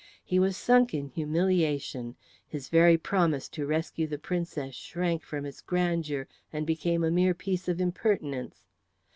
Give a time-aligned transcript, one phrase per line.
[0.23, 2.15] He was sunk in humiliation;
[2.47, 7.35] his very promise to rescue the Princess shrank from its grandeur and became a mere
[7.35, 8.63] piece of impertinence.